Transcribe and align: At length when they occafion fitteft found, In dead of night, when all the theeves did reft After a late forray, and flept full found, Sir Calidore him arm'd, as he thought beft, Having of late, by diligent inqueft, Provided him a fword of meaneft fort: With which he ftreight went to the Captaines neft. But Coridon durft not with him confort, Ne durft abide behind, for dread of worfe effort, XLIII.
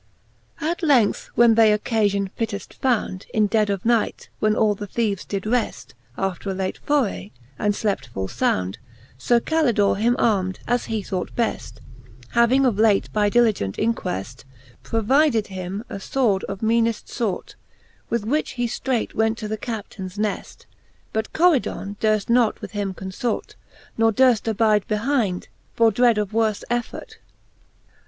At 0.61 0.81
length 0.81 1.29
when 1.35 1.53
they 1.53 1.69
occafion 1.77 2.31
fitteft 2.35 2.73
found, 2.73 3.27
In 3.35 3.45
dead 3.45 3.69
of 3.69 3.85
night, 3.85 4.29
when 4.39 4.55
all 4.55 4.73
the 4.73 4.87
theeves 4.87 5.25
did 5.25 5.45
reft 5.45 5.93
After 6.17 6.49
a 6.49 6.55
late 6.55 6.79
forray, 6.79 7.29
and 7.59 7.75
flept 7.75 8.07
full 8.07 8.27
found, 8.27 8.79
Sir 9.19 9.39
Calidore 9.39 9.97
him 9.99 10.15
arm'd, 10.17 10.59
as 10.65 10.85
he 10.85 11.03
thought 11.03 11.35
beft, 11.35 11.81
Having 12.29 12.65
of 12.65 12.79
late, 12.79 13.13
by 13.13 13.29
diligent 13.29 13.77
inqueft, 13.77 14.43
Provided 14.81 15.45
him 15.53 15.83
a 15.87 15.97
fword 15.97 16.43
of 16.45 16.63
meaneft 16.63 17.07
fort: 17.07 17.53
With 18.09 18.25
which 18.25 18.53
he 18.53 18.65
ftreight 18.65 19.13
went 19.13 19.37
to 19.37 19.47
the 19.47 19.55
Captaines 19.55 20.17
neft. 20.17 20.65
But 21.13 21.31
Coridon 21.31 21.97
durft 22.01 22.27
not 22.27 22.59
with 22.59 22.71
him 22.71 22.95
confort, 22.95 23.53
Ne 23.99 24.05
durft 24.09 24.47
abide 24.47 24.87
behind, 24.87 25.47
for 25.75 25.91
dread 25.91 26.17
of 26.17 26.31
worfe 26.33 26.63
effort, 26.71 27.19
XLIII. 27.19 27.89